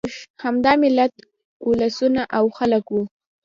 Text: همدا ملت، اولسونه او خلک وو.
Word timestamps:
همدا 0.43 0.71
ملت، 0.83 1.11
اولسونه 1.67 2.21
او 2.37 2.45
خلک 2.57 2.85
وو. 2.93 3.01